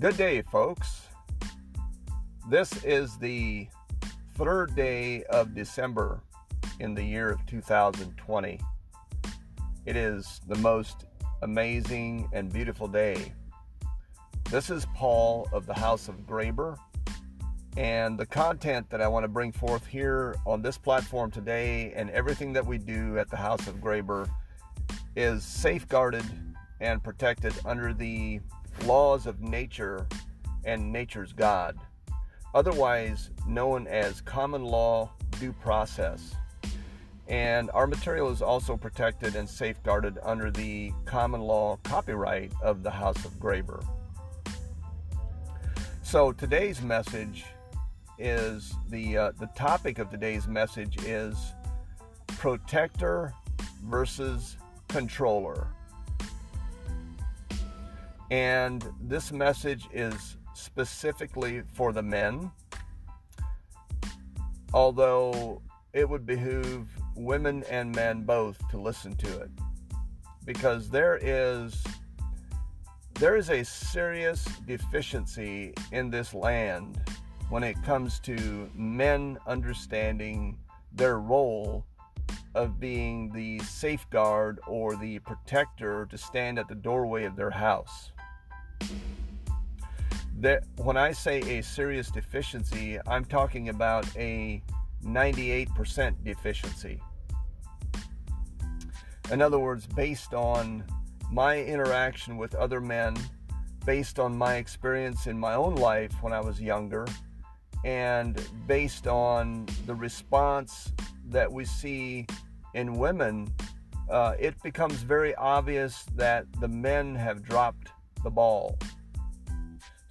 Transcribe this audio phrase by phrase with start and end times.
[0.00, 1.08] Good day, folks.
[2.48, 3.66] This is the
[4.36, 6.20] third day of December
[6.78, 8.60] in the year of 2020.
[9.86, 11.06] It is the most
[11.42, 13.32] amazing and beautiful day.
[14.48, 16.78] This is Paul of the House of Graber,
[17.76, 22.08] and the content that I want to bring forth here on this platform today and
[22.10, 24.30] everything that we do at the House of Graber
[25.16, 26.24] is safeguarded
[26.80, 28.40] and protected under the
[28.84, 30.06] laws of nature
[30.64, 31.78] and nature's God,
[32.54, 35.10] otherwise known as common law
[35.40, 36.34] due process.
[37.28, 42.90] And our material is also protected and safeguarded under the common law copyright of the
[42.90, 43.84] House of Graber.
[46.02, 47.44] So today's message
[48.18, 51.36] is the uh, the topic of today's message is
[52.26, 53.34] protector
[53.84, 54.56] versus
[54.88, 55.68] controller.
[58.30, 62.50] And this message is specifically for the men,
[64.74, 65.62] although
[65.92, 69.50] it would behoove women and men both to listen to it.
[70.44, 71.82] Because there is
[73.14, 77.00] there is a serious deficiency in this land
[77.48, 80.56] when it comes to men understanding
[80.92, 81.84] their role
[82.54, 88.12] of being the safeguard or the protector to stand at the doorway of their house
[90.40, 94.62] that when I say a serious deficiency, I'm talking about a
[95.04, 97.00] 98% deficiency.
[99.30, 100.84] In other words, based on
[101.30, 103.16] my interaction with other men,
[103.84, 107.06] based on my experience in my own life when I was younger,
[107.84, 110.92] and based on the response
[111.28, 112.26] that we see
[112.74, 113.52] in women,
[114.08, 117.88] uh, it becomes very obvious that the men have dropped
[118.22, 118.78] the ball.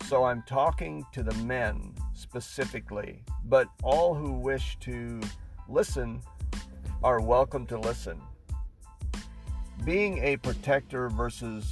[0.05, 5.19] So I'm talking to the men specifically, but all who wish to
[5.67, 6.21] listen
[7.03, 8.21] are welcome to listen.
[9.83, 11.71] Being a protector versus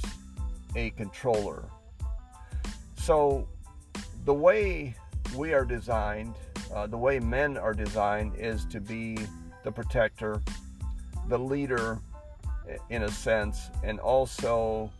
[0.74, 1.64] a controller.
[2.96, 3.48] So,
[4.24, 4.94] the way
[5.34, 6.34] we are designed,
[6.74, 9.16] uh, the way men are designed, is to be
[9.64, 10.42] the protector,
[11.28, 12.00] the leader
[12.90, 14.90] in a sense, and also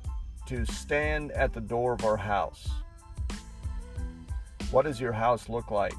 [0.47, 2.69] to stand at the door of our house.
[4.71, 5.95] What does your house look like?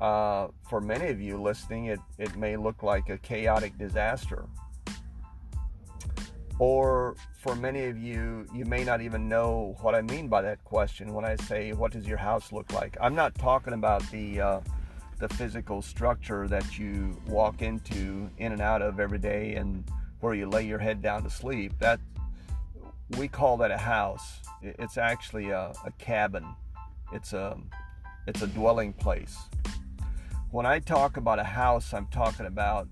[0.00, 4.46] Uh, for many of you listening, it, it may look like a chaotic disaster.
[6.58, 10.62] Or for many of you, you may not even know what I mean by that
[10.64, 12.96] question when I say, What does your house look like?
[13.00, 14.60] I'm not talking about the, uh,
[15.18, 19.84] the physical structure that you walk into, in and out of every day, and
[20.20, 21.72] where you lay your head down to sleep.
[21.78, 21.98] That
[23.16, 24.40] we call that a house.
[24.62, 26.46] It's actually a, a cabin
[27.12, 27.58] it's a
[28.26, 29.36] it's a dwelling place.
[30.50, 32.88] When I talk about a house, I'm talking about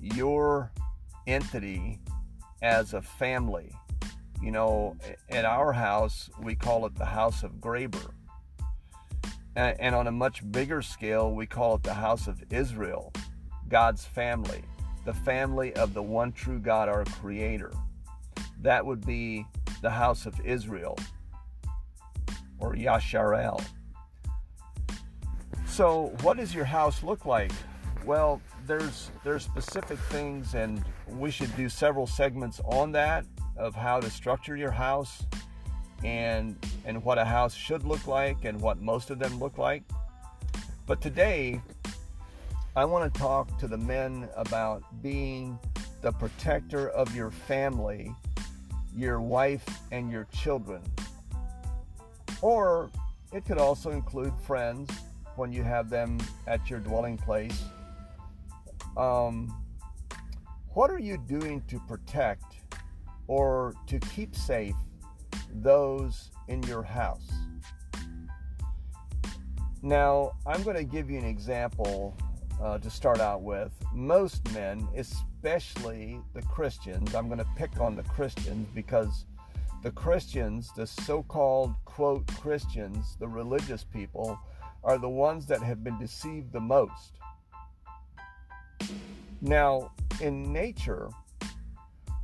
[0.00, 0.70] your
[1.26, 2.00] entity
[2.62, 3.72] as a family.
[4.42, 4.96] You know,
[5.30, 8.10] at our house, we call it the House of Graber.
[9.56, 13.12] And on a much bigger scale, we call it the House of Israel,
[13.68, 14.62] God's family,
[15.04, 17.72] the family of the one true God, our Creator.
[18.64, 19.46] That would be
[19.82, 20.98] the House of Israel
[22.58, 23.62] or Yasharel.
[25.66, 27.52] So, what does your house look like?
[28.06, 33.26] Well, there's there's specific things, and we should do several segments on that
[33.58, 35.26] of how to structure your house,
[36.02, 39.82] and and what a house should look like, and what most of them look like.
[40.86, 41.60] But today,
[42.74, 45.58] I want to talk to the men about being
[46.00, 48.14] the protector of your family,
[48.96, 50.82] your wife, and your children.
[52.42, 52.90] Or
[53.32, 54.90] it could also include friends
[55.36, 57.64] when you have them at your dwelling place.
[58.96, 59.54] Um,
[60.74, 62.54] what are you doing to protect
[63.26, 64.76] or to keep safe
[65.52, 67.30] those in your house?
[69.82, 72.16] Now, I'm going to give you an example
[72.62, 73.72] uh, to start out with.
[73.92, 79.26] Most men, especially the Christians, I'm going to pick on the Christians because
[79.82, 84.38] the Christians, the so called quote Christians, the religious people,
[84.82, 87.18] are the ones that have been deceived the most.
[89.40, 91.10] Now, in nature,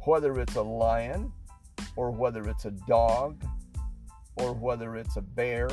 [0.05, 1.33] whether it's a lion,
[1.97, 3.43] or whether it's a dog,
[4.37, 5.69] or whether it's a bear,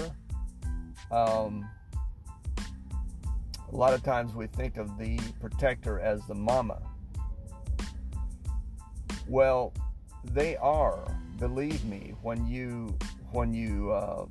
[1.12, 1.70] um,
[3.72, 6.82] a lot of times we think of the protector as the mama.
[9.28, 9.74] Well,
[10.24, 11.06] they are
[11.38, 12.98] believe me when you
[13.32, 14.26] when you uh,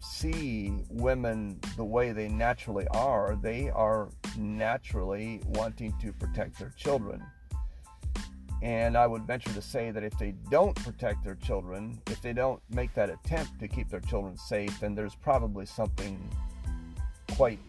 [0.00, 7.22] see women the way they naturally are, they are naturally wanting to protect their children.
[8.62, 12.32] And I would venture to say that if they don't protect their children, if they
[12.32, 16.18] don't make that attempt to keep their children safe, then there's probably something
[17.36, 17.60] quite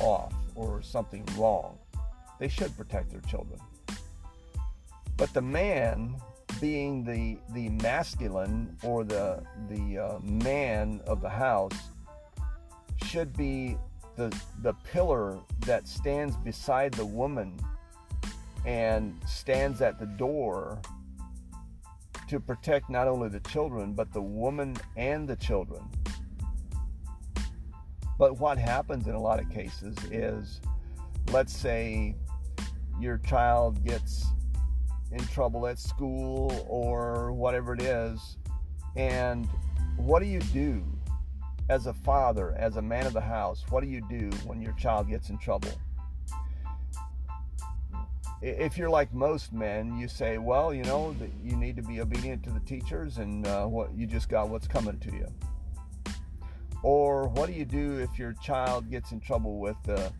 [0.00, 1.78] off or something wrong.
[2.38, 3.60] They should protect their children.
[5.16, 6.16] But the man
[6.60, 11.78] being the the masculine or the the uh, man of the house
[13.04, 13.76] should be
[14.16, 17.58] the the pillar that stands beside the woman
[18.64, 20.80] and stands at the door
[22.28, 25.82] to protect not only the children but the woman and the children.
[28.18, 30.60] But what happens in a lot of cases is
[31.32, 32.14] let's say
[33.00, 34.26] your child gets
[35.12, 38.38] in trouble at school or whatever it is.
[38.96, 39.46] And
[39.96, 40.84] what do you do
[41.68, 43.64] as a father, as a man of the house?
[43.70, 45.70] What do you do when your child gets in trouble?
[48.42, 52.42] If you're like most men, you say, well, you know, you need to be obedient
[52.44, 55.26] to the teachers and uh, what you just got what's coming to you.
[56.82, 60.12] Or what do you do if your child gets in trouble with the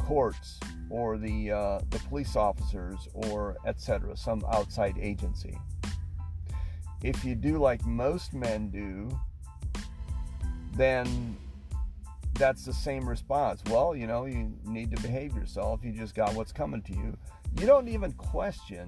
[0.00, 0.58] courts
[0.88, 4.16] or the uh, the police officers or etc.
[4.16, 5.56] Some outside agency.
[7.02, 9.08] If you do like most men do,
[10.74, 11.36] then
[12.34, 13.62] that's the same response.
[13.70, 15.80] Well, you know, you need to behave yourself.
[15.82, 17.16] You just got what's coming to you.
[17.58, 18.86] You don't even question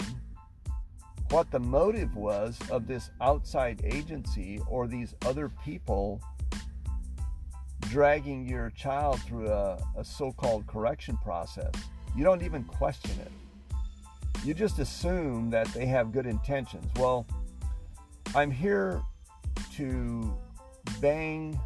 [1.31, 6.21] what the motive was of this outside agency or these other people
[7.91, 11.73] dragging your child through a, a so called correction process.
[12.17, 13.33] You don't even question it.
[14.45, 16.87] You just assume that they have good intentions.
[16.99, 17.27] Well,
[18.35, 19.03] I'm here
[19.77, 20.37] to
[21.01, 21.59] bang,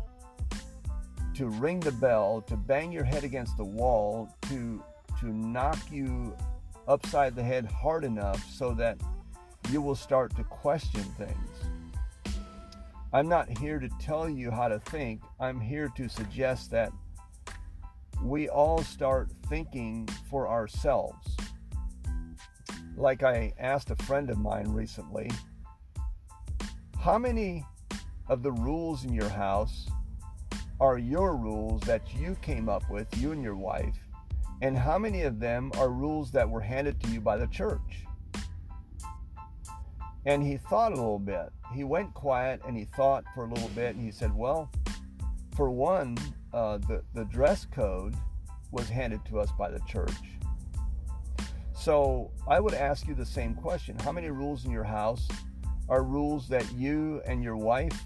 [1.35, 4.83] to ring the bell, to bang your head against the wall, to,
[5.21, 6.37] to knock you
[6.87, 8.99] upside the head hard enough so that
[9.71, 11.51] you will start to question things.
[13.13, 15.23] I'm not here to tell you how to think.
[15.39, 16.93] I'm here to suggest that
[18.23, 21.37] we all start thinking for ourselves.
[22.97, 25.31] Like I asked a friend of mine recently,
[26.99, 27.65] how many
[28.29, 29.87] of the rules in your house
[30.81, 33.97] are your rules that you came up with, you and your wife,
[34.63, 38.06] and how many of them are rules that were handed to you by the church?
[40.27, 41.53] And he thought a little bit.
[41.73, 44.71] He went quiet and he thought for a little bit and he said, Well,
[45.55, 46.19] for one,
[46.53, 48.15] uh, the, the dress code
[48.73, 50.11] was handed to us by the church.
[51.75, 55.29] So I would ask you the same question How many rules in your house
[55.89, 58.05] are rules that you and your wife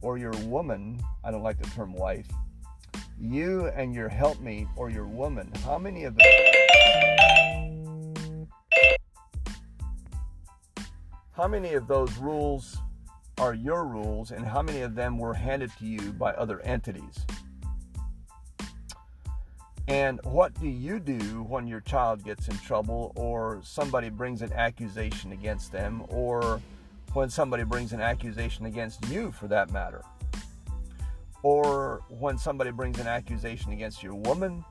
[0.00, 2.26] or your woman, I don't like the term wife,
[3.20, 7.27] you and your helpmate or your woman, how many of them?
[11.38, 12.78] How many of those rules
[13.38, 17.24] are your rules, and how many of them were handed to you by other entities?
[19.86, 24.52] And what do you do when your child gets in trouble, or somebody brings an
[24.52, 26.60] accusation against them, or
[27.12, 30.02] when somebody brings an accusation against you for that matter?
[31.44, 34.64] Or when somebody brings an accusation against your woman,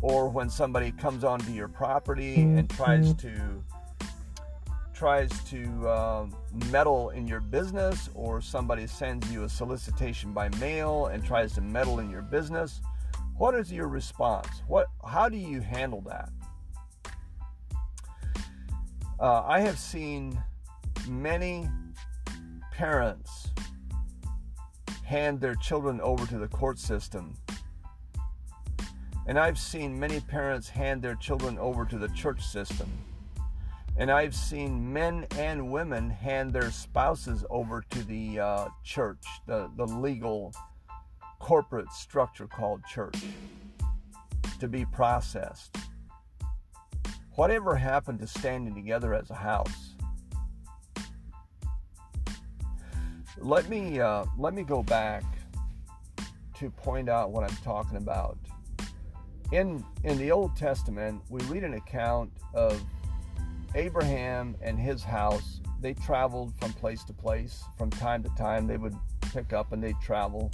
[0.00, 3.28] or when somebody comes onto your property and tries mm-hmm.
[3.28, 3.64] to
[5.02, 6.32] tries to um,
[6.70, 11.60] meddle in your business or somebody sends you a solicitation by mail and tries to
[11.60, 12.80] meddle in your business,
[13.36, 14.62] what is your response?
[14.68, 16.28] What, how do you handle that?
[19.18, 20.40] Uh, I have seen
[21.08, 21.68] many
[22.70, 23.48] parents
[25.04, 27.34] hand their children over to the court system.
[29.26, 32.88] And I've seen many parents hand their children over to the church system.
[33.96, 39.70] And I've seen men and women hand their spouses over to the uh, church, the,
[39.76, 40.54] the legal
[41.38, 43.16] corporate structure called church,
[44.60, 45.76] to be processed.
[47.34, 49.94] Whatever happened to standing together as a house?
[53.38, 55.24] Let me uh, let me go back
[56.58, 58.38] to point out what I'm talking about.
[59.50, 62.80] In in the Old Testament, we read an account of
[63.74, 67.64] Abraham and his house, they traveled from place to place.
[67.78, 68.94] From time to time, they would
[69.32, 70.50] pick up and they'd travel.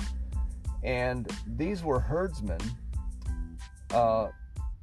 [0.83, 2.61] And these were herdsmen.
[3.91, 4.29] Uh,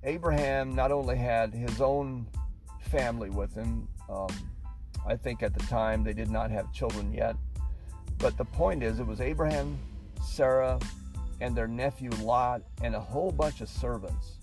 [0.04, 2.28] Abraham not only had his own
[2.80, 4.28] family with him, um,
[5.08, 7.36] I think at the time they did not have children yet,
[8.18, 9.78] But the point is, it was Abraham,
[10.24, 10.80] Sarah,
[11.42, 14.40] and their nephew Lot, and a whole bunch of servants.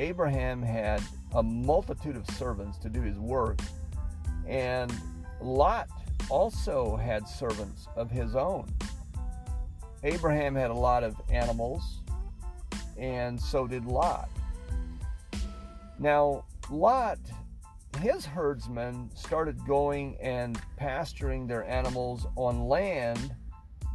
[0.00, 1.02] Abraham had
[1.34, 3.60] a multitude of servants to do his work,
[4.46, 4.90] and
[5.42, 5.88] Lot
[6.30, 8.66] also had servants of his own.
[10.02, 12.00] Abraham had a lot of animals,
[12.96, 14.30] and so did Lot.
[15.98, 17.18] Now, Lot,
[18.00, 23.34] his herdsmen started going and pasturing their animals on land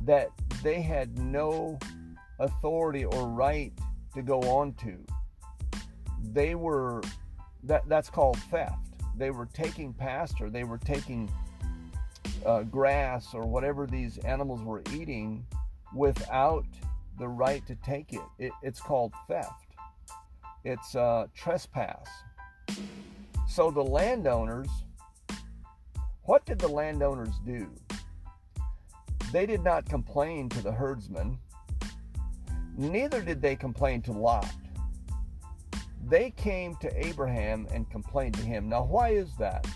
[0.03, 0.29] that
[0.61, 1.79] they had no
[2.37, 3.73] authority or right
[4.13, 5.03] to go on to.
[6.33, 7.01] They were
[7.63, 8.75] that that's called theft.
[9.17, 11.31] They were taking pasture, they were taking
[12.45, 15.45] uh, grass or whatever these animals were eating
[15.93, 16.65] without
[17.17, 18.21] the right to take it.
[18.39, 19.65] it it's called theft
[20.65, 22.07] it's uh, trespass.
[23.47, 24.67] So the landowners,
[26.23, 27.69] what did the landowners do?
[29.31, 31.37] They did not complain to the herdsman,
[32.75, 34.51] neither did they complain to Lot.
[36.07, 38.69] They came to Abraham and complained to him.
[38.69, 39.67] Now, why is that?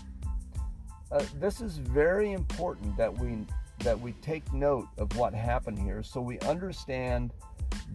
[1.10, 3.46] Uh, this is very important that we
[3.80, 7.32] that we take note of what happened here, so we understand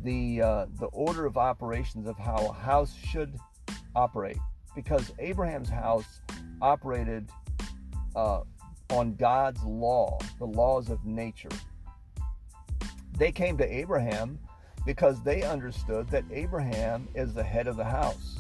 [0.04, 3.40] the uh, the order of operations of how a house should
[3.96, 4.38] operate
[4.76, 6.20] because Abraham's house
[6.62, 7.30] operated
[8.16, 8.42] uh,
[8.90, 11.50] on God's law, the laws of nature.
[13.18, 14.40] They came to Abraham
[14.86, 18.38] because they understood that Abraham is the head of the house.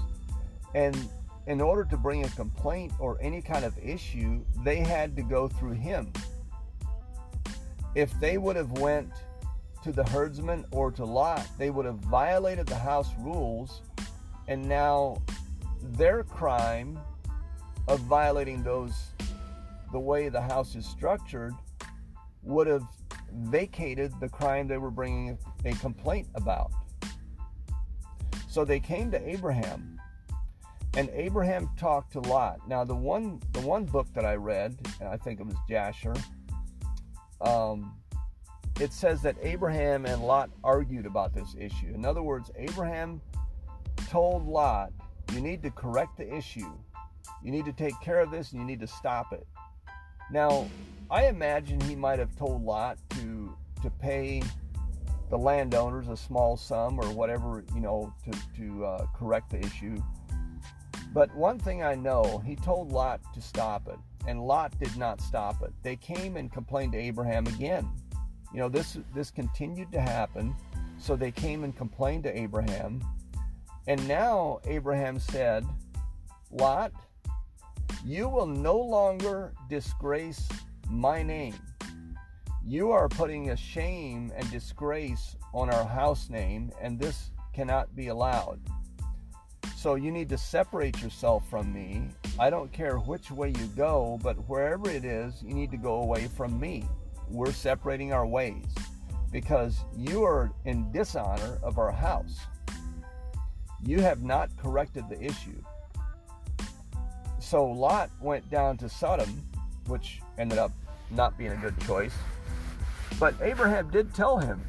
[0.73, 1.09] And
[1.47, 5.47] in order to bring a complaint or any kind of issue, they had to go
[5.47, 6.11] through him.
[7.95, 9.11] If they would have went
[9.83, 13.81] to the herdsman or to Lot, they would have violated the house rules,
[14.47, 15.21] and now
[15.81, 16.99] their crime
[17.87, 19.11] of violating those,
[19.91, 21.53] the way the house is structured,
[22.41, 22.83] would have
[23.35, 26.71] vacated the crime they were bringing a complaint about.
[28.47, 29.99] So they came to Abraham,
[30.95, 32.59] and Abraham talked to Lot.
[32.67, 36.13] Now, the one the one book that I read, and I think it was Jasher.
[37.41, 37.93] Um,
[38.79, 41.91] it says that Abraham and Lot argued about this issue.
[41.93, 43.21] In other words, Abraham
[44.09, 44.91] told Lot,
[45.33, 46.71] You need to correct the issue.
[47.43, 49.47] You need to take care of this and you need to stop it.
[50.31, 50.67] Now,
[51.09, 54.41] I imagine he might have told Lot to to pay
[55.29, 59.97] the landowners a small sum or whatever, you know, to, to uh, correct the issue.
[61.13, 65.21] But one thing I know, he told Lot to stop it, and Lot did not
[65.21, 65.71] stop it.
[65.83, 67.87] They came and complained to Abraham again.
[68.53, 70.55] You know, this this continued to happen.
[70.97, 73.03] So they came and complained to Abraham.
[73.87, 75.65] And now Abraham said,
[76.51, 76.91] Lot,
[78.03, 80.47] you will no longer disgrace
[80.89, 81.55] my name.
[82.63, 88.07] You are putting a shame and disgrace on our house name, and this cannot be
[88.07, 88.59] allowed.
[89.75, 92.09] So you need to separate yourself from me.
[92.39, 96.01] I don't care which way you go, but wherever it is, you need to go
[96.01, 96.85] away from me
[97.29, 98.65] we're separating our ways
[99.31, 102.39] because you are in dishonor of our house.
[103.83, 105.61] You have not corrected the issue.
[107.45, 109.45] So Lot went down to Sodom,
[109.85, 110.71] which ended up
[111.11, 112.15] not being a good choice.
[113.19, 114.59] But Abraham did tell him,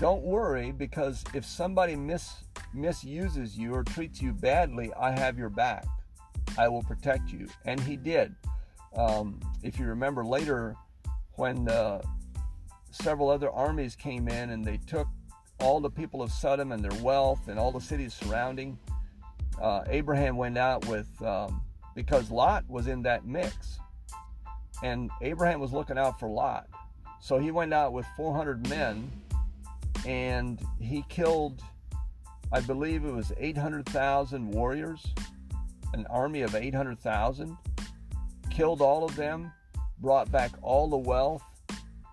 [0.00, 5.50] don't worry, because if somebody mis- misuses you or treats you badly, I have your
[5.50, 5.84] back.
[6.56, 7.46] I will protect you.
[7.66, 8.34] And he did.
[8.96, 10.74] Um, if you remember later,
[11.34, 12.00] when uh,
[12.90, 15.06] several other armies came in and they took
[15.60, 18.78] all the people of Sodom and their wealth and all the cities surrounding.
[19.60, 21.62] Uh, Abraham went out with, um,
[21.94, 23.78] because Lot was in that mix.
[24.82, 26.68] And Abraham was looking out for Lot.
[27.20, 29.10] So he went out with 400 men
[30.06, 31.62] and he killed,
[32.52, 35.04] I believe it was 800,000 warriors,
[35.92, 37.56] an army of 800,000,
[38.50, 39.52] killed all of them
[40.00, 41.42] brought back all the wealth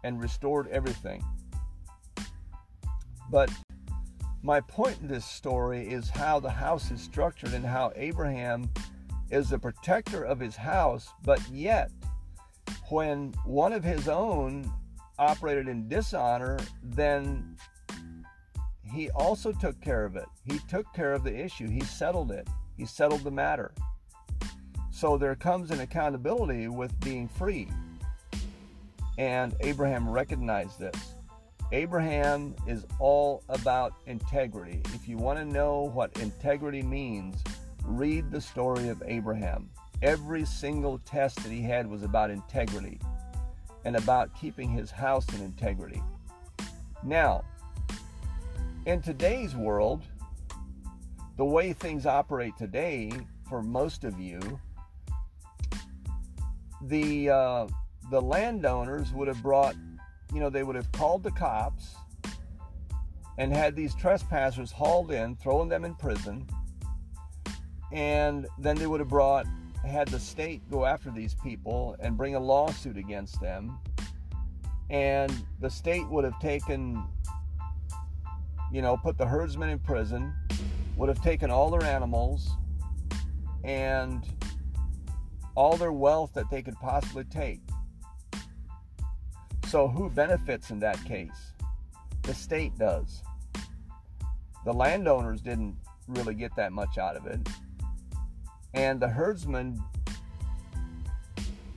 [0.03, 1.23] and restored everything.
[3.29, 3.49] But
[4.45, 8.69] my point in this story is how the house is structured and how Abraham
[9.31, 11.89] is the protector of his house, but yet,
[12.89, 14.71] when one of his own
[15.17, 17.57] operated in dishonor, then
[18.83, 20.27] he also took care of it.
[20.43, 22.47] He took care of the issue, he settled it,
[22.77, 23.73] he settled the matter.
[24.91, 27.67] So there comes an accountability with being free.
[29.17, 31.14] And Abraham recognized this.
[31.72, 34.81] Abraham is all about integrity.
[34.93, 37.43] If you want to know what integrity means,
[37.84, 39.69] read the story of Abraham.
[40.01, 43.00] Every single test that he had was about integrity.
[43.86, 46.01] and about keeping his house in integrity.
[47.03, 47.43] Now,
[48.86, 50.03] in today's world,
[51.38, 53.12] the way things operate today,
[53.48, 54.60] for most of you,
[56.81, 57.67] the uh,
[58.10, 59.75] the landowners would have brought,
[60.34, 61.96] you know, they would have called the cops
[63.38, 66.48] and had these trespassers hauled in, throwing them in prison,
[67.91, 69.46] and then they would have brought
[69.86, 73.77] had the state go after these people and bring a lawsuit against them.
[74.89, 77.03] And the state would have taken
[78.72, 80.34] you know put the herdsmen in prison
[80.98, 82.50] would have taken all their animals
[83.63, 84.25] and
[85.55, 87.64] all their wealth that they could possibly take
[89.75, 91.51] so who benefits in that case
[92.24, 93.24] the state does
[94.63, 95.75] the landowners didn't
[96.08, 97.39] really get that much out of it
[98.75, 99.82] and the herdsmen,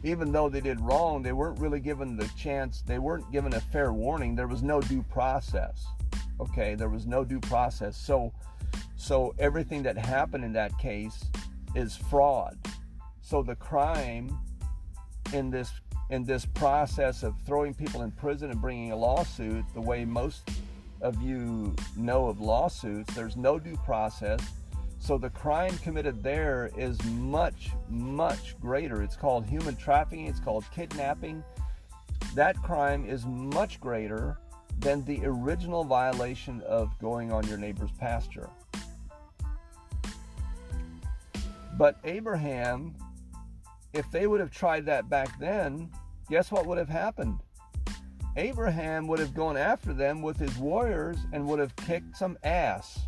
[0.03, 3.61] even though they did wrong, they weren't really given the chance, they weren't given a
[3.61, 4.35] fair warning.
[4.35, 5.87] There was no due process.
[6.41, 7.97] Okay, there was no due process.
[7.97, 8.33] So
[8.97, 11.25] so everything that happened in that case
[11.77, 12.59] is fraud.
[13.23, 14.37] So the crime
[15.33, 15.71] in this
[16.11, 20.51] in this process of throwing people in prison and bringing a lawsuit, the way most
[21.01, 24.41] of you know of lawsuits, there's no due process.
[24.99, 29.03] So the crime committed there is much, much greater.
[29.03, 31.45] It's called human trafficking, it's called kidnapping.
[32.35, 34.39] That crime is much greater
[34.81, 38.49] than the original violation of going on your neighbor's pasture.
[41.77, 42.95] But Abraham,
[43.93, 45.91] if they would have tried that back then,
[46.31, 47.41] guess what would have happened?
[48.37, 53.01] Abraham would have gone after them with his warriors and would have kicked some ass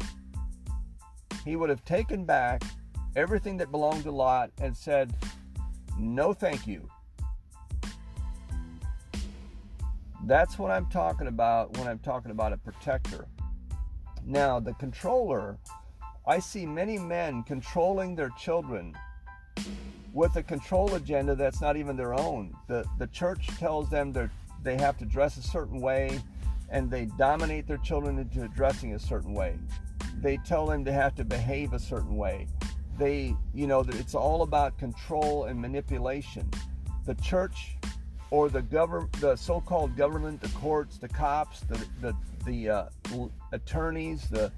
[1.44, 2.62] he would have taken back
[3.16, 5.14] everything that belonged to Lot and said,
[5.99, 6.88] No, thank you.
[10.25, 13.26] That's what I'm talking about when I'm talking about a protector.
[14.25, 15.58] Now, the controller,
[16.26, 18.95] I see many men controlling their children
[20.12, 22.54] with a control agenda that's not even their own.
[22.68, 24.28] The, the church tells them they
[24.62, 26.20] they have to dress a certain way
[26.68, 29.58] and they dominate their children into dressing a certain way
[30.20, 32.46] they tell them they have to behave a certain way.
[32.99, 36.50] They, you know, it's all about control and manipulation.
[37.06, 37.76] The church
[38.30, 42.88] or the government, the so-called government, the courts, the cops, the the, the uh,
[43.52, 44.52] attorneys, the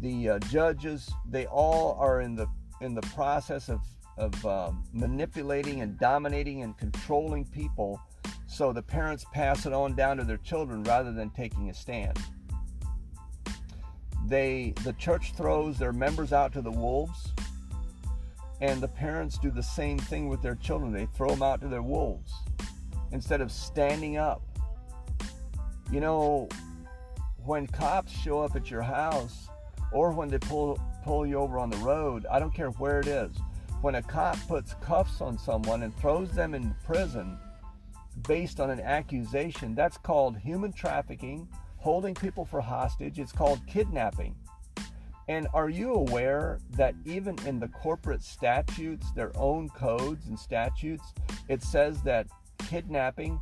[0.00, 2.48] the uh, judges, they all are in the
[2.80, 3.80] in the process of
[4.16, 8.00] of uh, manipulating and dominating and controlling people
[8.46, 12.18] so the parents pass it on down to their children rather than taking a stand.
[14.26, 17.32] They the church throws their members out to the wolves
[18.60, 20.92] and the parents do the same thing with their children.
[20.92, 22.32] They throw them out to their wolves
[23.12, 24.42] instead of standing up.
[25.92, 26.48] You know
[27.44, 29.48] when cops show up at your house
[29.92, 33.06] or when they pull pull you over on the road i don't care where it
[33.06, 33.30] is
[33.80, 37.38] when a cop puts cuffs on someone and throws them in prison
[38.26, 41.48] based on an accusation that's called human trafficking
[41.86, 43.20] holding people for hostage.
[43.20, 44.34] It's called kidnapping.
[45.28, 51.14] And are you aware that even in the corporate statutes, their own codes and statutes,
[51.48, 52.26] it says that
[52.58, 53.40] kidnapping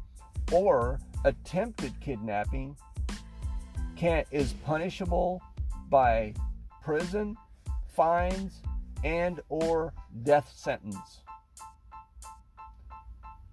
[0.52, 2.76] or attempted kidnapping
[3.96, 5.40] can is punishable
[5.88, 6.34] by
[6.82, 7.36] prison,
[7.88, 8.60] fines,
[9.04, 11.20] and or death sentence.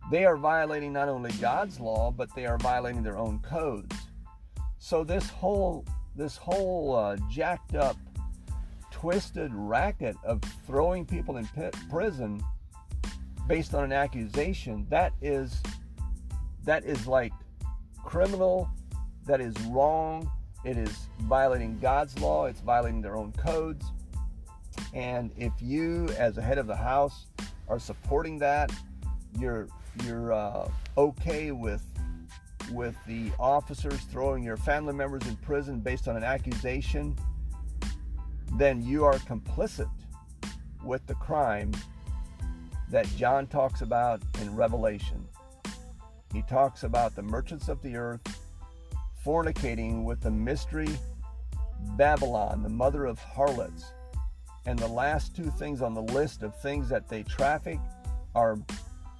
[0.09, 3.95] They are violating not only God's law, but they are violating their own codes.
[4.79, 5.85] So this whole
[6.15, 7.95] this whole uh, jacked up,
[8.91, 11.47] twisted racket of throwing people in
[11.89, 12.43] prison
[13.47, 15.61] based on an accusation that is
[16.65, 17.31] that is like
[18.03, 18.69] criminal,
[19.25, 20.29] that is wrong.
[20.63, 22.45] It is violating God's law.
[22.45, 23.85] It's violating their own codes.
[24.93, 27.27] And if you, as a head of the house,
[27.67, 28.71] are supporting that,
[29.39, 29.67] you're
[30.05, 31.83] you're uh, okay with
[32.71, 37.15] with the officers throwing your family members in prison based on an accusation,
[38.53, 39.89] then you are complicit
[40.83, 41.71] with the crime
[42.89, 45.27] that John talks about in Revelation.
[46.33, 48.21] He talks about the merchants of the earth
[49.25, 50.89] fornicating with the mystery
[51.97, 53.93] Babylon, the mother of harlots.
[54.65, 57.79] And the last two things on the list of things that they traffic
[58.35, 58.57] are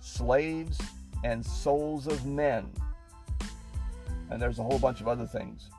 [0.01, 0.79] slaves
[1.23, 2.71] and souls of men
[4.31, 5.69] and there's a whole bunch of other things.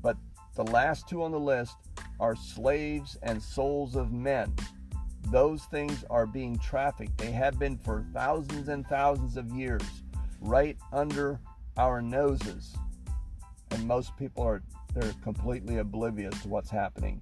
[0.00, 0.16] But
[0.54, 1.76] the last two on the list
[2.20, 4.54] are slaves and souls of men.
[5.30, 7.18] Those things are being trafficked.
[7.18, 9.82] They have been for thousands and thousands of years.
[10.40, 11.40] right under
[11.76, 12.76] our noses.
[13.72, 14.62] And most people are
[14.94, 17.20] they're completely oblivious to what's happening.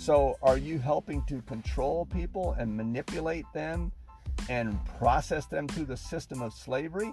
[0.00, 3.92] So, are you helping to control people and manipulate them
[4.48, 7.12] and process them through the system of slavery?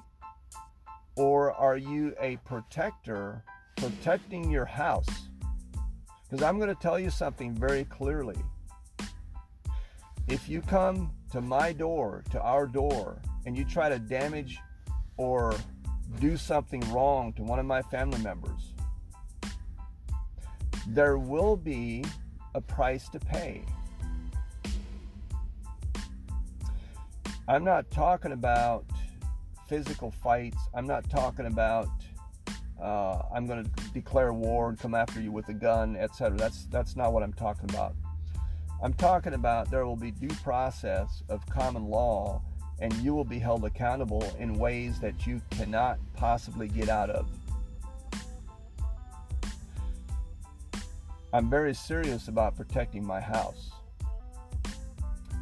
[1.17, 3.43] Or are you a protector
[3.76, 5.28] protecting your house?
[6.23, 8.38] Because I'm going to tell you something very clearly.
[10.30, 14.60] If you come to my door, to our door, and you try to damage
[15.17, 15.54] or
[16.21, 18.73] do something wrong to one of my family members,
[20.88, 22.06] there will be
[22.58, 23.62] a price to pay.
[27.48, 28.84] I'm not talking about
[29.70, 30.58] physical fights.
[30.74, 31.88] I'm not talking about
[32.82, 36.38] uh, I'm going to declare war and come after you with a gun, etc.
[36.38, 37.96] That's that's not what I'm talking about.
[38.84, 42.41] I'm talking about there will be due process of common law,
[42.80, 47.28] and you will be held accountable in ways that you cannot possibly get out of.
[51.38, 53.69] I'm very serious about protecting my house.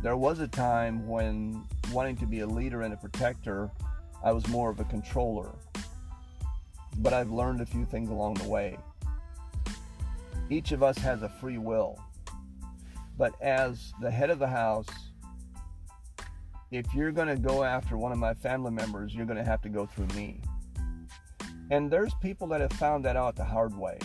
[0.04, 3.72] There was a time when wanting to be a leader and a protector,
[4.22, 5.52] I was more of a controller.
[6.98, 8.78] But I've learned a few things along the way.
[10.50, 11.98] Each of us has a free will.
[13.18, 14.90] But as the head of the house,
[16.72, 19.62] if you're going to go after one of my family members, you're going to have
[19.62, 20.42] to go through me.
[21.72, 23.98] And there's people that have found that out the hard way.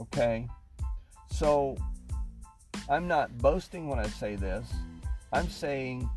[0.00, 0.48] Okay?
[1.30, 1.76] So
[2.88, 4.68] I'm not boasting when I say this.
[5.32, 6.08] I'm saying,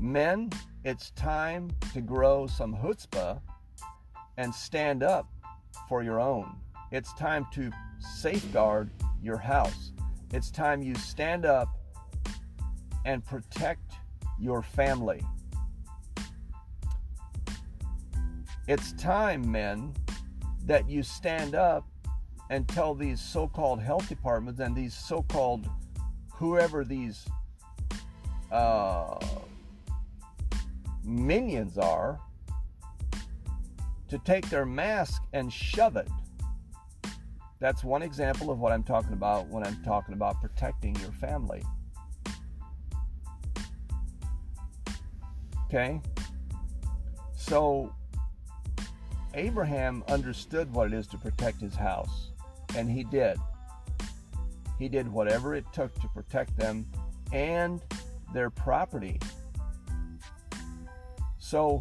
[0.00, 0.50] men,
[0.84, 3.40] it's time to grow some chutzpah
[4.36, 5.28] and stand up
[5.88, 6.56] for your own.
[6.90, 8.90] It's time to safeguard
[9.22, 9.92] your house.
[10.32, 11.68] It's time you stand up
[13.04, 13.92] and protect
[14.38, 15.22] your family.
[18.68, 19.92] It's time, men,
[20.66, 21.86] that you stand up
[22.52, 25.66] and tell these so called health departments and these so called
[26.34, 27.24] whoever these
[28.50, 29.18] uh,
[31.02, 32.20] minions are
[34.06, 36.08] to take their mask and shove it.
[37.58, 41.62] That's one example of what I'm talking about when I'm talking about protecting your family.
[45.68, 46.02] Okay?
[47.34, 47.94] So,
[49.32, 52.31] Abraham understood what it is to protect his house.
[52.76, 53.36] And he did.
[54.78, 56.86] He did whatever it took to protect them
[57.32, 57.82] and
[58.32, 59.20] their property.
[61.38, 61.80] So,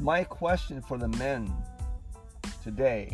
[0.00, 1.52] my question for the men
[2.62, 3.12] today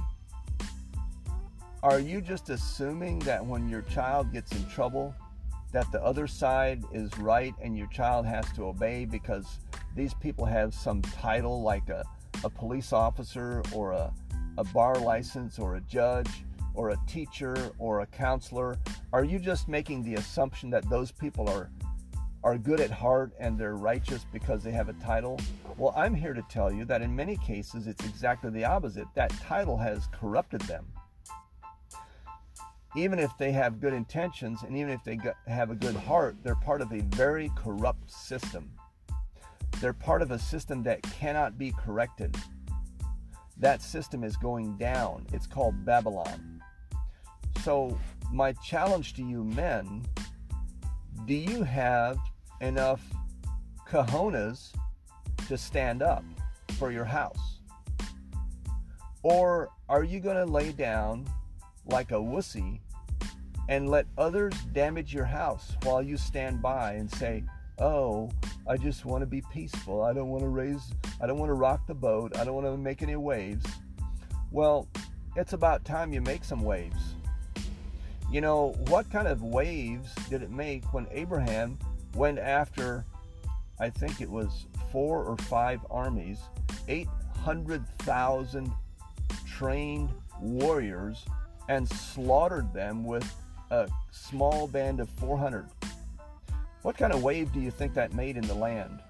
[1.83, 5.15] are you just assuming that when your child gets in trouble,
[5.73, 9.61] that the other side is right and your child has to obey because
[9.95, 12.05] these people have some title like a,
[12.43, 14.13] a police officer or a
[14.59, 16.29] a bar license or a judge
[16.75, 18.77] or a teacher or a counselor?
[19.13, 21.71] Are you just making the assumption that those people are
[22.45, 25.41] are good at heart and they're righteous because they have a title?
[25.77, 29.07] Well, I'm here to tell you that in many cases it's exactly the opposite.
[29.15, 30.87] That title has corrupted them.
[32.97, 36.55] Even if they have good intentions and even if they have a good heart, they're
[36.55, 38.71] part of a very corrupt system.
[39.81, 42.37] They're part of a system that cannot be corrected
[43.59, 45.27] that system is going down.
[45.33, 46.63] It's called Babylon.
[47.63, 47.99] So,
[48.33, 50.05] my challenge to you men
[51.29, 52.19] do you have
[52.63, 53.03] enough
[53.87, 54.73] cojones
[55.47, 56.25] to stand up
[56.79, 57.61] for your house?
[59.23, 61.27] Or are you going to lay down
[61.85, 62.81] like a wussy
[63.69, 67.45] and let others damage your house while you stand by and say,
[67.79, 68.31] oh,
[68.69, 70.03] I just want to be peaceful.
[70.03, 72.37] I don't want to raise, I don't want to rock the boat.
[72.37, 73.65] I don't want to make any waves.
[74.51, 74.89] Well,
[75.37, 77.15] it's about time you make some waves.
[78.31, 81.79] You know, what kind of waves did it make when Abraham
[82.15, 83.07] went after,
[83.81, 86.41] I think it was four or five armies,
[86.89, 88.71] 800,000
[89.47, 90.11] trained
[90.43, 91.25] warriors,
[91.71, 93.35] and slaughtered them with
[93.71, 95.67] a small band of 400?
[96.83, 99.01] What kind of wave do you think that made in the land?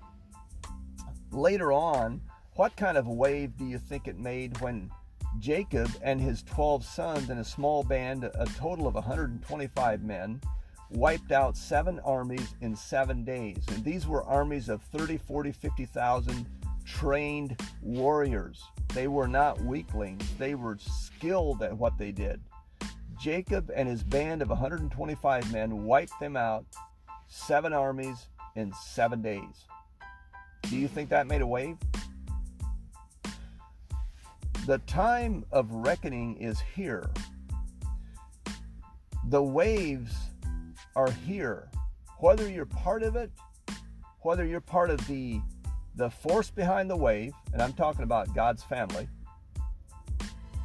[1.30, 2.22] Later on,
[2.54, 4.90] what kind of wave do you think it made when
[5.38, 10.40] Jacob and his 12 sons and a small band, a total of 125 men,
[10.90, 13.62] wiped out seven armies in seven days?
[13.68, 16.46] And these were armies of 30, 40, 50,000
[16.86, 18.64] trained warriors.
[18.94, 22.40] They were not weaklings, they were skilled at what they did.
[23.20, 26.64] Jacob and his band of 125 men wiped them out
[27.28, 29.66] seven armies in seven days.
[30.62, 31.76] Do you think that made a wave?
[34.66, 37.08] The time of reckoning is here.
[39.28, 40.14] The waves
[40.96, 41.70] are here.
[42.18, 43.30] Whether you're part of it,
[44.20, 45.40] whether you're part of the
[45.94, 49.08] the force behind the wave, and I'm talking about God's family,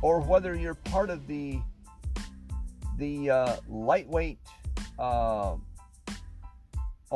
[0.02, 1.60] or whether you're part of the
[2.98, 4.40] the uh, lightweight
[5.00, 5.56] uh,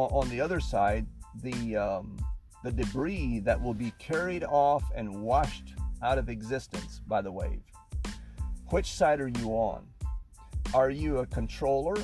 [0.05, 1.05] on the other side,
[1.41, 2.17] the um,
[2.63, 7.62] the debris that will be carried off and washed out of existence by the wave.
[8.69, 9.86] Which side are you on?
[10.73, 11.95] Are you a controller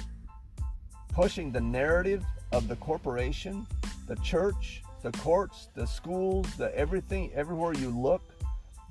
[1.09, 3.67] pushing the narrative of the corporation,
[4.07, 8.21] the church, the courts, the schools, the everything, everywhere you look,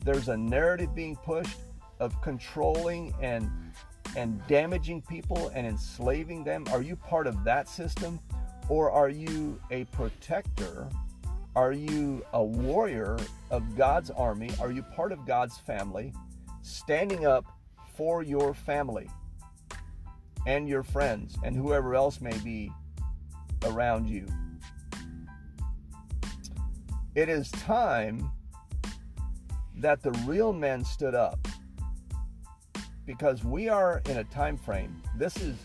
[0.05, 1.59] there's a narrative being pushed
[2.01, 3.51] of controlling and
[4.15, 6.67] and damaging people and enslaving them?
[6.71, 8.21] Are you part of that system?
[8.69, 10.89] Or are you a protector?
[11.55, 13.19] Are you a warrior
[13.51, 14.51] of God's army?
[14.61, 16.15] Are you part of God's family,
[16.63, 17.45] standing up
[17.95, 19.09] for your family
[20.47, 22.73] and your friends and whoever else may be
[23.65, 24.27] around you?
[27.15, 28.31] It is time
[29.77, 31.47] that the real men stood up
[33.05, 35.03] because we are in a time frame.
[35.19, 35.57] This is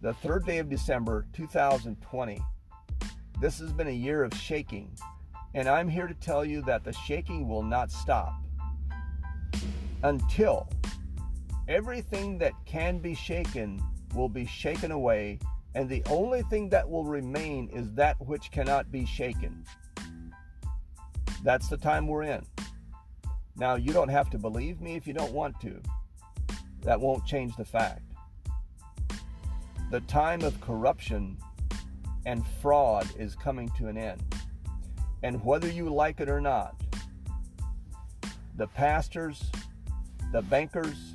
[0.00, 2.40] the third day of December 2020.
[3.40, 4.90] This has been a year of shaking,
[5.54, 8.34] and I'm here to tell you that the shaking will not stop
[10.02, 10.68] until
[11.66, 13.82] everything that can be shaken
[14.14, 15.38] will be shaken away,
[15.74, 19.64] and the only thing that will remain is that which cannot be shaken.
[21.42, 22.44] That's the time we're in.
[23.56, 25.80] Now, you don't have to believe me if you don't want to.
[26.82, 28.05] That won't change the fact.
[29.88, 31.36] The time of corruption
[32.24, 34.20] and fraud is coming to an end.
[35.22, 36.74] And whether you like it or not,
[38.56, 39.44] the pastors,
[40.32, 41.14] the bankers,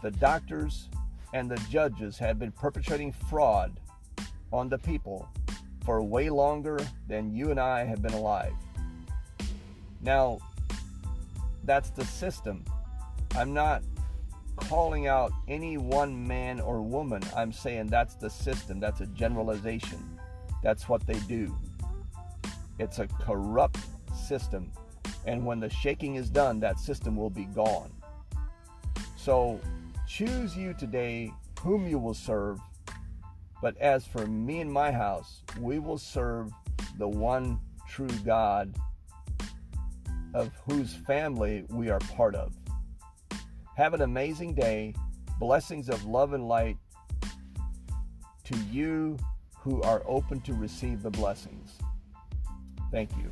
[0.00, 0.88] the doctors,
[1.34, 3.80] and the judges have been perpetrating fraud
[4.52, 5.28] on the people
[5.84, 8.54] for way longer than you and I have been alive.
[10.00, 10.38] Now,
[11.64, 12.64] that's the system.
[13.34, 13.82] I'm not
[14.58, 17.22] calling out any one man or woman.
[17.36, 18.80] I'm saying that's the system.
[18.80, 20.18] That's a generalization.
[20.62, 21.56] That's what they do.
[22.78, 23.78] It's a corrupt
[24.14, 24.70] system.
[25.26, 27.92] And when the shaking is done, that system will be gone.
[29.16, 29.60] So
[30.06, 32.58] choose you today whom you will serve.
[33.60, 36.52] But as for me and my house, we will serve
[36.98, 38.74] the one true God
[40.34, 42.52] of whose family we are part of.
[43.78, 44.92] Have an amazing day.
[45.38, 46.76] Blessings of love and light
[48.42, 49.16] to you
[49.60, 51.78] who are open to receive the blessings.
[52.90, 53.30] Thank you.